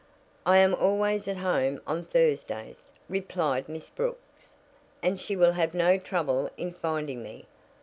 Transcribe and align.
"I 0.47 0.57
am 0.57 0.73
always 0.73 1.27
at 1.27 1.37
home 1.37 1.79
on 1.85 2.05
Thursdays," 2.05 2.87
replied 3.07 3.69
Miss 3.69 3.91
Brooks, 3.91 4.55
"and 5.03 5.21
she 5.21 5.35
will 5.35 5.51
have 5.51 5.75
no 5.75 5.99
trouble 5.99 6.49
in 6.57 6.73
finding 6.73 7.21
me. 7.21 7.45